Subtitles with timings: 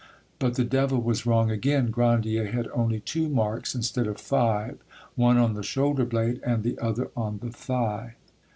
[0.39, 5.53] But the devil was wrong again: Grandier had only two marks, instead of five—one on
[5.53, 8.15] the shoulder blade, and the other on the thigh.